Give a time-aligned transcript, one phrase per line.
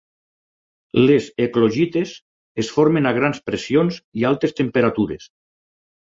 [1.09, 2.13] Les eclogites
[2.63, 5.29] es formen a grans pressions i altes temperatures.